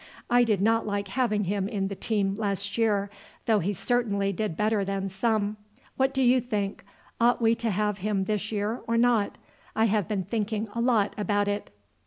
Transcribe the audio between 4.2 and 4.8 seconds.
did